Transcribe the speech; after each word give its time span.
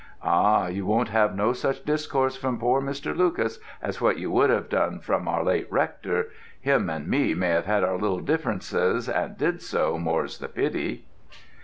"Ah, 0.23 0.65
you 0.65 0.83
won't 0.87 1.09
have 1.09 1.35
no 1.35 1.53
such 1.53 1.85
discourse 1.85 2.35
from 2.35 2.57
poor 2.57 2.81
Mr. 2.81 3.15
Lucas 3.15 3.59
as 3.83 4.01
what 4.01 4.17
you 4.17 4.31
would 4.31 4.49
have 4.49 4.67
done 4.67 4.97
from 4.99 5.27
our 5.27 5.43
late 5.43 5.71
Rector. 5.71 6.31
Him 6.59 6.89
and 6.89 7.07
me 7.07 7.35
may 7.35 7.49
have 7.49 7.67
had 7.67 7.83
our 7.83 7.99
little 7.99 8.21
differences, 8.21 9.07
and 9.07 9.37
did 9.37 9.59
do, 9.59 9.99
more's 9.99 10.39
the 10.39 10.47
pity." 10.49 11.05